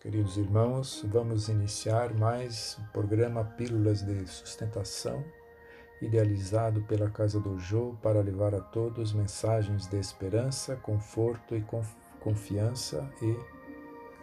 [0.00, 5.22] Queridos irmãos, vamos iniciar mais um programa Pílulas de Sustentação,
[6.00, 11.62] idealizado pela Casa do Jô para levar a todos mensagens de esperança, conforto e
[12.18, 13.36] confiança e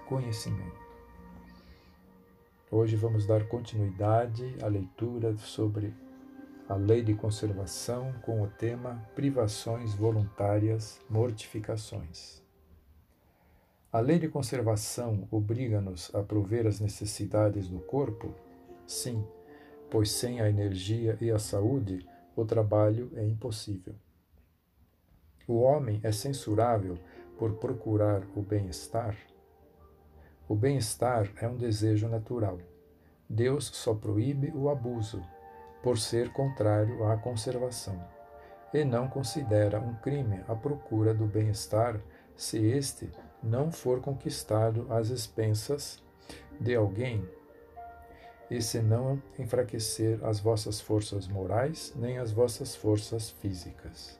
[0.07, 0.81] conhecimento.
[2.71, 5.93] Hoje vamos dar continuidade à leitura sobre
[6.67, 12.46] a lei de conservação com o tema Privações voluntárias, mortificações.
[13.89, 18.35] A lei de conservação obriga-nos a prover as necessidades do corpo?
[18.85, 19.25] Sim,
[19.89, 22.05] pois sem a energia e a saúde,
[22.35, 23.95] o trabalho é impossível.
[25.47, 26.97] O homem é censurável
[27.39, 29.15] por procurar o bem-estar?
[30.49, 32.59] O bem-estar é um desejo natural.
[33.29, 35.23] Deus só proíbe o abuso,
[35.81, 37.97] por ser contrário à conservação,
[38.73, 42.01] e não considera um crime a procura do bem-estar
[42.35, 43.09] se este
[43.41, 46.01] não for conquistado às expensas
[46.59, 47.27] de alguém,
[48.49, 54.19] e se não enfraquecer as vossas forças morais nem as vossas forças físicas.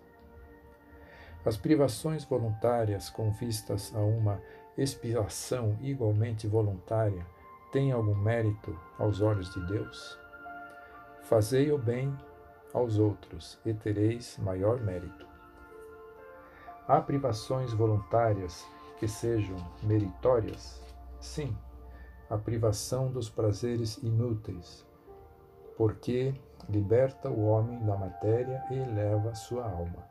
[1.46, 4.42] As privações voluntárias com vistas a uma
[4.78, 7.26] expiação igualmente voluntária
[7.72, 10.20] têm algum mérito aos olhos de Deus?
[11.24, 12.14] Fazei o bem
[12.74, 15.26] aos outros e tereis maior mérito.
[16.86, 18.66] Há privações voluntárias
[19.00, 20.82] que sejam meritórias?
[21.20, 21.56] Sim,
[22.30, 24.86] a privação dos prazeres inúteis,
[25.76, 26.34] porque
[26.70, 30.08] liberta o homem da matéria e eleva sua alma.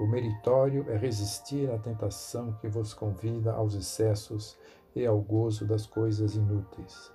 [0.00, 4.56] O meritório é resistir à tentação que vos convida aos excessos
[4.94, 7.12] e ao gozo das coisas inúteis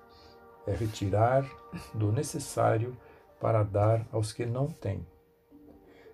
[0.67, 1.49] é retirar
[1.93, 2.95] do necessário
[3.39, 5.07] para dar aos que não têm.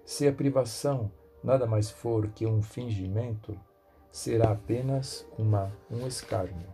[0.06, 1.12] Se a privação
[1.44, 3.60] nada mais for que um fingimento,
[4.14, 6.68] será apenas uma, um escárnio.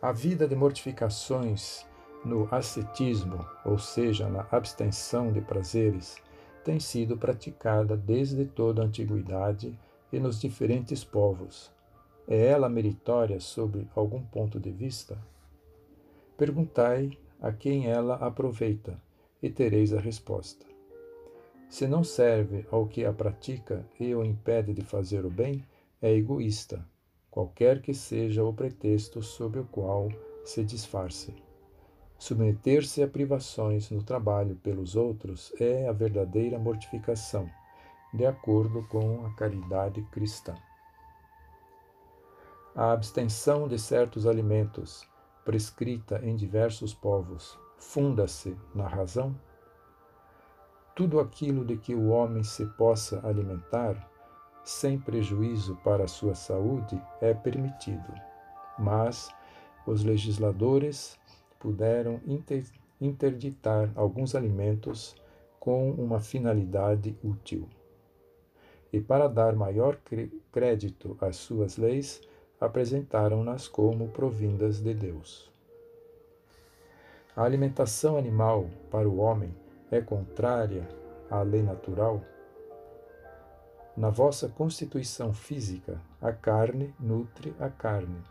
[0.00, 1.84] A vida de mortificações
[2.24, 6.16] no ascetismo, ou seja, na abstenção de prazeres,
[6.64, 9.76] tem sido praticada desde toda a antiguidade
[10.12, 11.72] e nos diferentes povos,
[12.28, 15.18] é ela meritória sob algum ponto de vista?
[16.36, 18.96] Perguntai a quem ela aproveita,
[19.42, 20.75] e tereis a resposta.
[21.68, 25.64] Se não serve ao que a pratica e o impede de fazer o bem,
[26.00, 26.86] é egoísta,
[27.30, 30.08] qualquer que seja o pretexto sob o qual
[30.44, 31.34] se disfarce.
[32.18, 37.50] Submeter-se a privações no trabalho pelos outros é a verdadeira mortificação,
[38.14, 40.54] de acordo com a caridade cristã
[42.76, 45.08] a abstenção de certos alimentos,
[45.46, 49.34] prescrita em diversos povos, funda-se na razão?
[50.96, 54.10] Tudo aquilo de que o homem se possa alimentar,
[54.64, 58.14] sem prejuízo para a sua saúde, é permitido.
[58.78, 59.28] Mas
[59.86, 61.18] os legisladores
[61.60, 62.18] puderam
[62.98, 65.14] interditar alguns alimentos
[65.60, 67.68] com uma finalidade útil.
[68.90, 69.98] E para dar maior
[70.50, 72.22] crédito às suas leis,
[72.58, 75.52] apresentaram-nas como provindas de Deus.
[77.36, 79.54] A alimentação animal para o homem
[79.90, 80.88] é contrária
[81.30, 82.20] à lei natural?
[83.96, 88.22] Na vossa constituição física, a carne nutre a carne,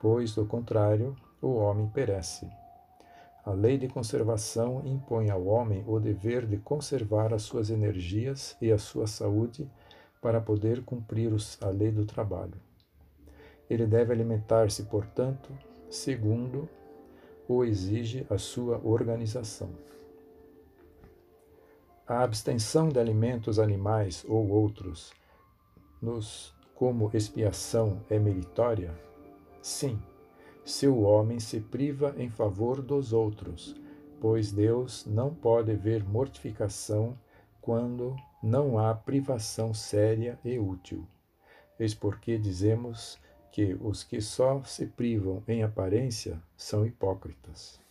[0.00, 2.48] pois, do contrário, o homem perece.
[3.44, 8.70] A lei de conservação impõe ao homem o dever de conservar as suas energias e
[8.70, 9.68] a sua saúde
[10.20, 12.54] para poder cumprir a lei do trabalho.
[13.68, 15.50] Ele deve alimentar-se, portanto,
[15.90, 16.68] segundo
[17.48, 19.70] o exige a sua organização.
[22.12, 25.14] A abstenção de alimentos animais ou outros,
[25.98, 28.94] nos, como expiação, é meritória?
[29.62, 29.98] Sim,
[30.62, 33.74] se o homem se priva em favor dos outros,
[34.20, 37.18] pois Deus não pode ver mortificação
[37.62, 41.06] quando não há privação séria e útil.
[41.80, 43.18] Eis porque dizemos
[43.50, 47.81] que os que só se privam em aparência são hipócritas.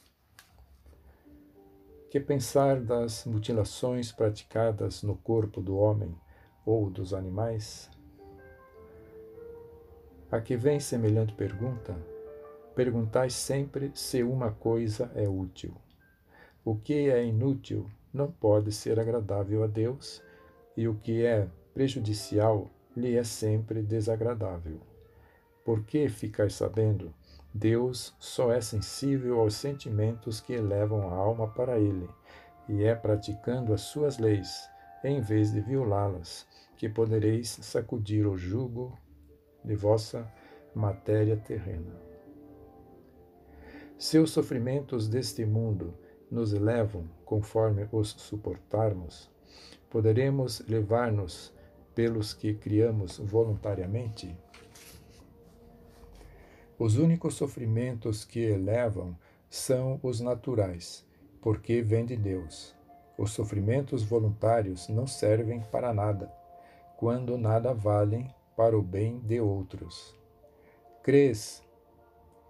[2.11, 6.13] Que pensar das mutilações praticadas no corpo do homem
[6.65, 7.89] ou dos animais?
[10.29, 11.95] A que vem semelhante pergunta,
[12.75, 15.73] perguntai sempre se uma coisa é útil.
[16.65, 20.21] O que é inútil não pode ser agradável a Deus,
[20.75, 24.81] e o que é prejudicial lhe é sempre desagradável.
[25.63, 27.13] Por que ficais sabendo?
[27.53, 32.09] Deus só é sensível aos sentimentos que elevam a alma para Ele,
[32.69, 34.69] e é praticando as suas leis,
[35.03, 38.97] em vez de violá-las, que podereis sacudir o jugo
[39.63, 40.31] de vossa
[40.73, 41.93] matéria terrena.
[43.97, 45.93] Se os sofrimentos deste mundo
[46.29, 49.29] nos levam conforme os suportarmos,
[49.89, 51.53] poderemos levar-nos
[51.93, 54.35] pelos que criamos voluntariamente?
[56.83, 59.15] Os únicos sofrimentos que elevam
[59.47, 61.05] são os naturais,
[61.39, 62.75] porque vêm de Deus.
[63.15, 66.33] Os sofrimentos voluntários não servem para nada,
[66.97, 70.17] quando nada valem para o bem de outros.
[71.03, 71.61] Crês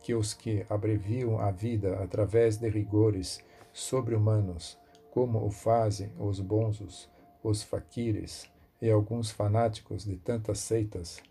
[0.01, 3.43] que os que abreviam a vida através de rigores
[3.73, 4.79] sobre-humanos,
[5.11, 7.09] como o fazem os bonzos,
[7.43, 8.49] os faquires
[8.81, 11.21] e alguns fanáticos de tantas seitas,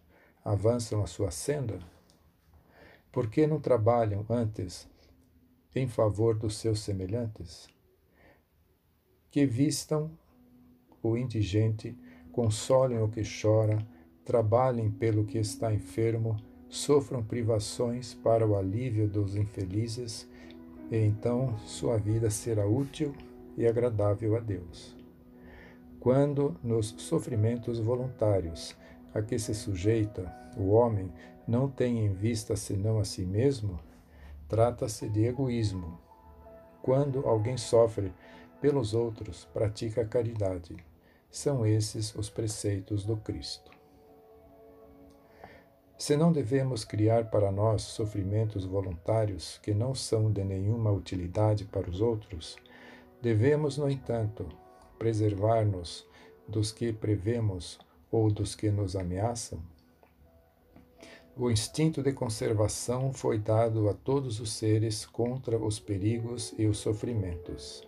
[0.45, 1.79] avançam a sua senda?
[3.13, 4.89] Por que não trabalham antes
[5.75, 7.69] em favor dos seus semelhantes?
[9.31, 10.11] Que vistam
[11.03, 11.97] o indigente,
[12.31, 13.79] consolem o que chora,
[14.25, 16.37] trabalhem pelo que está enfermo,
[16.69, 20.29] sofram privações para o alívio dos infelizes,
[20.91, 23.13] e então sua vida será útil
[23.57, 24.97] e agradável a Deus.
[25.99, 28.77] Quando nos sofrimentos voluntários
[29.15, 31.13] a que se sujeita o homem
[31.47, 33.79] não tem em vista senão a si mesmo,
[34.49, 35.99] trata-se de egoísmo.
[36.83, 38.13] Quando alguém sofre
[38.61, 40.77] pelos outros, pratica a caridade.
[41.31, 43.71] São esses os preceitos do Cristo.
[45.97, 51.91] Se não devemos criar para nós sofrimentos voluntários que não são de nenhuma utilidade para
[51.91, 52.57] os outros,
[53.21, 54.49] devemos, no entanto,
[54.99, 56.07] preservar-nos
[56.49, 57.79] dos que prevemos
[58.11, 59.61] ou dos que nos ameaçam?
[61.37, 66.79] O instinto de conservação foi dado a todos os seres contra os perigos e os
[66.79, 67.83] sofrimentos.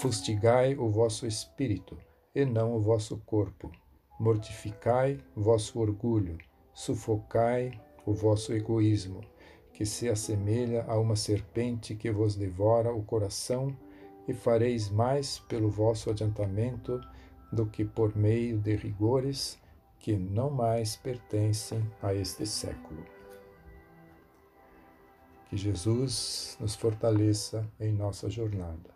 [0.00, 1.96] Fustigai o vosso espírito,
[2.34, 3.70] e não o vosso corpo
[4.18, 6.38] Mortificai vosso orgulho,
[6.72, 9.20] sufocai o vosso egoísmo,
[9.74, 13.76] que se assemelha a uma serpente que vos devora o coração,
[14.26, 16.98] e fareis mais pelo vosso adiantamento
[17.52, 19.58] do que por meio de rigores
[19.98, 23.04] que não mais pertencem a este século.
[25.48, 28.90] Que Jesus nos fortaleça em nossa jornada.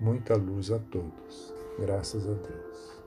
[0.00, 1.52] Muita luz a todos.
[1.78, 2.99] Graças a Deus.